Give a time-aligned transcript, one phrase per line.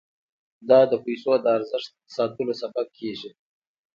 [0.69, 3.31] دا د پیسو د ارزښت ساتلو سبب کیږي.